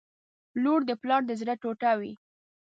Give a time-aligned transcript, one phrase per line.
[0.63, 2.13] •لور د پلار د زړه ټوټه وي.